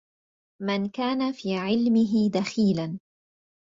من 0.61 0.89
كان 0.89 1.31
في 1.31 1.57
علمه 1.57 2.29
دخيلا 2.29 2.99